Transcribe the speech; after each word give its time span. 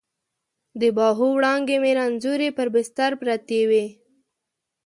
د 0.81 0.83
باهو 0.97 1.27
وړانګې 1.37 1.77
مې 1.83 1.91
رنځورې 1.97 2.49
پر 2.57 2.67
بستر 2.73 3.11
پرتې 3.21 3.61
وي 3.69 3.85